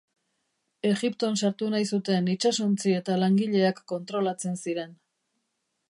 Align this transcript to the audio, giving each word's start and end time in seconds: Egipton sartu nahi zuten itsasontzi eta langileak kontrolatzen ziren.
Egipton 0.91 1.37
sartu 1.41 1.69
nahi 1.73 1.87
zuten 1.97 2.31
itsasontzi 2.35 2.97
eta 3.01 3.19
langileak 3.25 3.83
kontrolatzen 3.93 4.63
ziren. 4.65 4.99